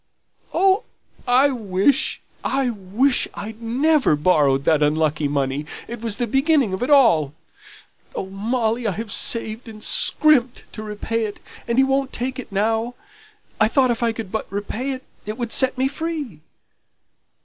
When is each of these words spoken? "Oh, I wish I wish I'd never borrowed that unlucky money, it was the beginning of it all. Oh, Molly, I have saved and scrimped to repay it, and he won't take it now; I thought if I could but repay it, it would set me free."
"Oh, 0.51 0.85
I 1.27 1.49
wish 1.51 2.21
I 2.43 2.71
wish 2.71 3.27
I'd 3.35 3.61
never 3.61 4.15
borrowed 4.15 4.63
that 4.63 4.81
unlucky 4.81 5.27
money, 5.27 5.67
it 5.87 6.01
was 6.01 6.17
the 6.17 6.25
beginning 6.25 6.73
of 6.73 6.81
it 6.81 6.89
all. 6.89 7.35
Oh, 8.15 8.25
Molly, 8.25 8.87
I 8.87 8.93
have 8.93 9.11
saved 9.11 9.67
and 9.69 9.83
scrimped 9.83 10.63
to 10.73 10.81
repay 10.81 11.25
it, 11.25 11.39
and 11.67 11.77
he 11.77 11.83
won't 11.83 12.11
take 12.11 12.39
it 12.39 12.51
now; 12.51 12.95
I 13.59 13.67
thought 13.67 13.91
if 13.91 14.01
I 14.01 14.11
could 14.11 14.31
but 14.31 14.51
repay 14.51 14.89
it, 14.93 15.03
it 15.27 15.37
would 15.37 15.51
set 15.51 15.77
me 15.77 15.87
free." 15.87 16.41